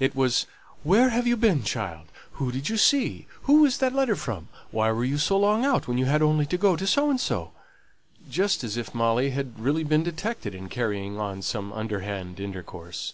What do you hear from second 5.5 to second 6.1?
out when you